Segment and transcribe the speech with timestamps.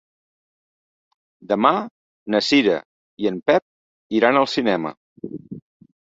[1.49, 1.71] Demà
[2.35, 2.77] na Cira
[3.25, 4.95] i en Pep iran al cinema.